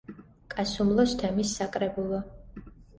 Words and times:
კასუმლოს 0.53 1.15
თემის 1.21 1.55
საკრებულო. 1.63 2.27